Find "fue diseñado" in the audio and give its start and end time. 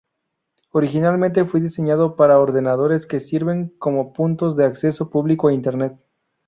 1.45-2.15